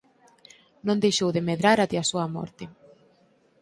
Non 0.87 1.01
deixou 1.03 1.29
de 1.35 1.45
medrar 1.49 1.77
até 1.81 1.95
a 1.99 2.07
súa 2.11 2.27
morte. 2.35 2.63